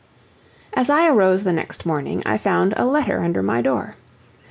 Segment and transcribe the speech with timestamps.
[0.73, 3.97] As I arose the next morning, I found a letter under my door.